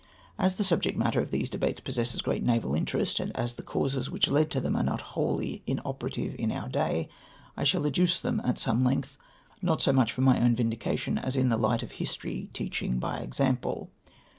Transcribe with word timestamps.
As 0.39 0.55
the 0.55 0.63
subject 0.63 0.97
matter 0.97 1.21
of 1.21 1.29
these 1.29 1.47
debates 1.51 1.79
possesses 1.79 2.23
great 2.23 2.41
naval 2.41 2.73
interest, 2.73 3.19
and 3.19 3.31
as 3.37 3.53
the 3.53 3.61
causes 3.61 4.09
which 4.09 4.27
led 4.27 4.49
to 4.49 4.59
them 4.59 4.75
are 4.75 4.81
not 4.81 4.99
wholly 5.13 5.61
inoperative 5.67 6.33
in 6.39 6.51
our 6.51 6.67
day, 6.67 7.07
I 7.55 7.65
shall 7.65 7.85
adduce 7.85 8.19
them 8.19 8.41
at 8.43 8.57
some 8.57 8.83
length, 8.83 9.15
not 9.61 9.79
so 9.79 9.93
much 9.93 10.11
for 10.11 10.21
my 10.21 10.41
own 10.41 10.55
vindication, 10.55 11.19
as 11.19 11.35
in 11.35 11.49
the 11.49 11.55
light 11.57 11.83
of 11.83 11.91
history 11.91 12.49
teaching 12.51 12.97
by 12.97 13.17
example. 13.17 13.91